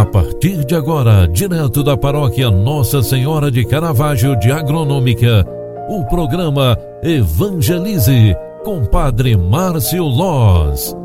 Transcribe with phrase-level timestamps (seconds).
[0.00, 5.46] A partir de agora, direto da paróquia Nossa Senhora de Caravaggio de Agronômica,
[5.90, 8.34] o programa Evangelize
[8.64, 10.96] com Padre Márcio Loz.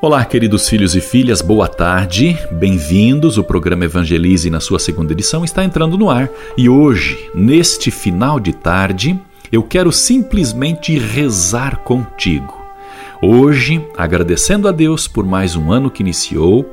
[0.00, 3.36] Olá, queridos filhos e filhas, boa tarde, bem-vindos.
[3.36, 8.38] O programa Evangelize, na sua segunda edição, está entrando no ar e hoje, neste final
[8.38, 9.20] de tarde,
[9.50, 12.55] eu quero simplesmente rezar contigo.
[13.22, 16.64] Hoje, agradecendo a Deus por mais um ano que iniciou,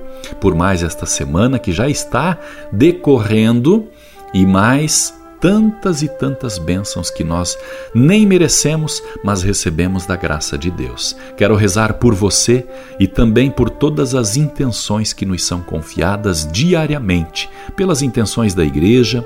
[0.41, 2.37] por mais esta semana que já está
[2.71, 3.87] decorrendo
[4.33, 7.57] e mais tantas e tantas bênçãos que nós
[7.93, 11.15] nem merecemos, mas recebemos da graça de Deus.
[11.35, 12.65] Quero rezar por você
[12.99, 19.25] e também por todas as intenções que nos são confiadas diariamente, pelas intenções da Igreja,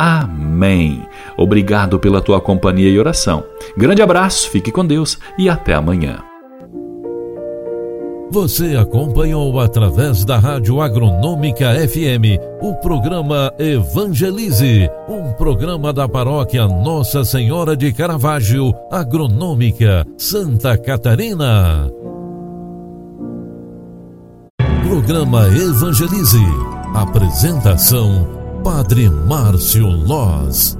[0.00, 1.06] Amém.
[1.36, 3.44] Obrigado pela tua companhia e oração.
[3.76, 6.20] Grande abraço, fique com Deus e até amanhã.
[8.30, 17.22] Você acompanhou através da Rádio Agronômica FM o programa Evangelize, um programa da paróquia Nossa
[17.22, 21.90] Senhora de Caravaggio, Agronômica, Santa Catarina.
[24.82, 26.40] Programa Evangelize.
[26.94, 30.79] Apresentação: Padre Márcio Loz.